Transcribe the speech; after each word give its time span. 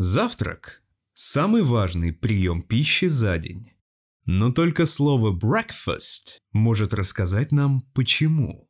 Завтрак– 0.00 0.84
самый 1.12 1.64
важный 1.64 2.12
прием 2.12 2.62
пищи 2.62 3.06
за 3.06 3.36
день. 3.36 3.72
Но 4.26 4.52
только 4.52 4.86
слово 4.86 5.36
breakfast 5.36 6.38
может 6.52 6.94
рассказать 6.94 7.50
нам 7.50 7.80
почему. 7.94 8.68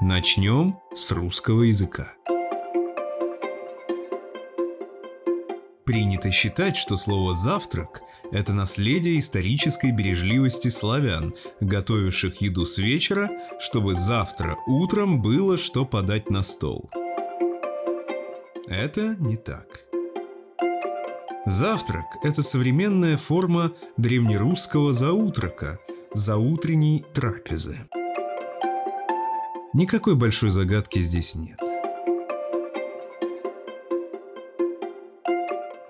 Начнем 0.00 0.76
с 0.94 1.10
русского 1.10 1.62
языка. 1.64 2.14
Принято 5.84 6.30
считать, 6.30 6.76
что 6.76 6.96
слово 6.96 7.34
«завтрак»– 7.34 8.02
это 8.30 8.52
наследие 8.52 9.18
исторической 9.18 9.90
бережливости 9.90 10.68
славян, 10.68 11.34
готовивших 11.58 12.40
еду 12.40 12.66
с 12.66 12.78
вечера, 12.78 13.28
чтобы 13.58 13.96
завтра 13.96 14.58
утром 14.68 15.20
было 15.20 15.58
что 15.58 15.84
подать 15.84 16.30
на 16.30 16.44
стол. 16.44 16.88
Это 18.66 19.16
не 19.18 19.36
так. 19.36 19.84
Завтрак– 21.44 22.06
это 22.22 22.42
современная 22.42 23.18
форма 23.18 23.72
древнерусского 23.98 24.94
заутрака, 24.94 25.78
заутренней 26.14 27.04
трапезы. 27.12 27.86
Никакой 29.74 30.14
большой 30.14 30.50
загадки 30.50 31.00
здесь 31.00 31.34
нет. 31.34 31.58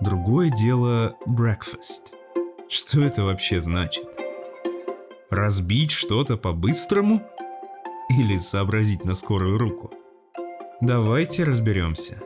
Другое 0.00 0.50
дело 0.50 1.16
breakfast. 1.26 2.14
Что 2.68 3.02
это 3.02 3.22
вообще 3.22 3.60
значит? 3.60 4.08
Разбить 5.30 5.92
что-то 5.92 6.36
по-быстрому? 6.36 7.22
Или 8.10 8.38
сообразить 8.38 9.04
на 9.04 9.14
скорую 9.14 9.58
руку? 9.58 9.92
Давайте 10.80 11.44
разберемся. 11.44 12.20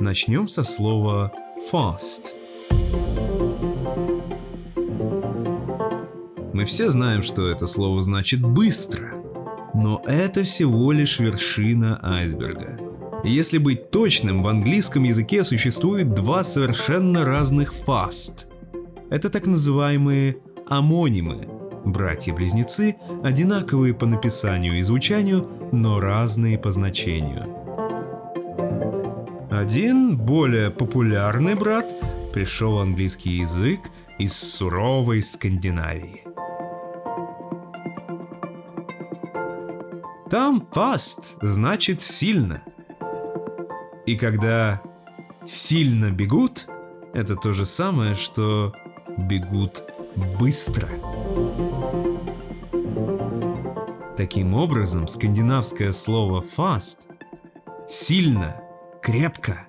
Начнем 0.00 0.46
со 0.46 0.62
слова 0.62 1.32
fast. 1.72 2.28
Мы 6.52 6.64
все 6.66 6.88
знаем, 6.88 7.24
что 7.24 7.48
это 7.48 7.66
слово 7.66 8.00
значит 8.00 8.40
быстро, 8.40 9.14
но 9.74 10.00
это 10.06 10.44
всего 10.44 10.92
лишь 10.92 11.18
вершина 11.18 11.98
айсберга. 12.00 12.78
Если 13.24 13.58
быть 13.58 13.90
точным, 13.90 14.44
в 14.44 14.46
английском 14.46 15.02
языке 15.02 15.42
существует 15.42 16.14
два 16.14 16.44
совершенно 16.44 17.24
разных 17.24 17.74
fast. 17.84 18.46
Это 19.10 19.30
так 19.30 19.46
называемые 19.46 20.36
амонимы, 20.68 21.40
братья-близнецы, 21.84 22.94
одинаковые 23.24 23.94
по 23.94 24.06
написанию 24.06 24.78
и 24.78 24.82
звучанию, 24.82 25.48
но 25.72 25.98
разные 25.98 26.56
по 26.56 26.70
значению. 26.70 27.57
Один, 29.58 30.16
более 30.16 30.70
популярный 30.70 31.54
брат, 31.54 31.94
пришел 32.32 32.76
в 32.76 32.80
английский 32.80 33.38
язык 33.38 33.80
из 34.18 34.32
суровой 34.36 35.20
Скандинавии. 35.20 36.24
Там 40.30 40.66
fast 40.72 41.38
значит 41.40 42.00
сильно– 42.00 42.62
и 44.08 44.16
когда 44.16 44.80
сильно 45.46 46.10
бегут, 46.10 46.66
это 47.12 47.36
то 47.36 47.52
же 47.52 47.66
самое, 47.66 48.14
что 48.14 48.72
бегут 49.18 49.84
быстро. 50.40 50.88
Таким 54.16 54.54
образом, 54.54 55.08
скандинавское 55.08 55.92
слово 55.92 56.42
fast 56.42 57.00
сильно, 57.86 58.62
крепко 59.02 59.66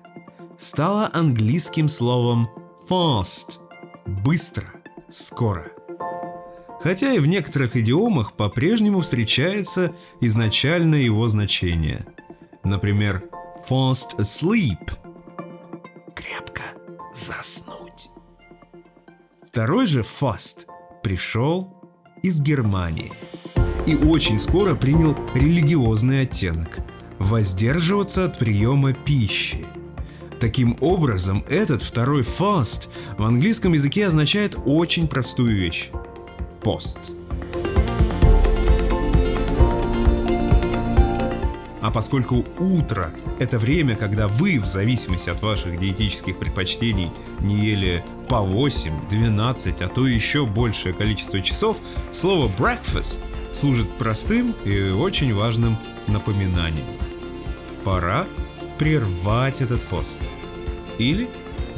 стало 0.58 1.10
английским 1.12 1.88
словом 1.88 2.48
fast 2.88 3.60
быстро, 4.06 4.66
скоро. 5.08 5.66
Хотя 6.82 7.12
и 7.12 7.18
в 7.18 7.26
некоторых 7.26 7.76
идиомах 7.76 8.32
по-прежнему 8.32 9.00
встречается 9.00 9.94
изначальное 10.20 11.00
его 11.00 11.28
значение. 11.28 12.06
Например, 12.64 13.22
fast 13.68 14.18
asleep. 14.18 14.92
Крепко 16.14 16.62
заснуть. 17.12 18.10
Второй 19.46 19.86
же 19.86 20.00
fast 20.00 20.66
пришел 21.02 21.74
из 22.22 22.40
Германии 22.40 23.12
и 23.86 23.96
очень 23.96 24.38
скоро 24.38 24.74
принял 24.74 25.14
религиозный 25.34 26.22
оттенок– 26.22 26.78
воздерживаться 27.30 28.24
от 28.24 28.38
приема 28.38 28.92
пищи. 28.92 29.64
Таким 30.40 30.76
образом, 30.80 31.44
этот 31.48 31.82
второй 31.82 32.22
fast 32.22 32.88
в 33.16 33.24
английском 33.24 33.72
языке 33.72 34.06
означает 34.06 34.56
очень 34.66 35.06
простую 35.06 35.56
вещь– 35.56 35.90
пост– 36.62 37.12
А 41.80 41.90
поскольку 41.90 42.44
утро– 42.58 43.10
это 43.38 43.58
время, 43.58 43.96
когда 43.96 44.28
вы, 44.28 44.58
в 44.60 44.66
зависимости 44.66 45.30
от 45.30 45.42
ваших 45.42 45.78
диетических 45.78 46.38
предпочтений, 46.38 47.10
не 47.40 47.56
ели 47.56 48.04
по 48.28 48.42
8, 48.42 49.08
12, 49.08 49.80
а 49.80 49.88
то 49.88 50.06
еще 50.06 50.46
большее 50.46 50.92
количество 50.92 51.40
часов, 51.40 51.78
слово 52.10 52.48
breakfast 52.48 53.22
служит 53.50 53.90
простым 53.98 54.54
и 54.64 54.90
очень 54.90 55.34
важным 55.34 55.76
напоминанием. 56.06 56.84
Пора 57.84 58.26
прервать 58.78 59.62
этот 59.62 59.82
пост. 59.88 60.20
Или 60.98 61.28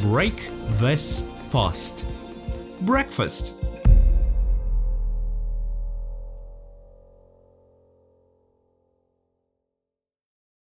break 0.00 0.34
this 0.80 1.24
fast. 1.52 2.06
Breakfast– 2.80 3.54